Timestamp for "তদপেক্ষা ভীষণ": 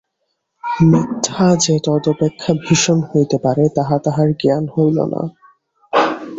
1.85-2.99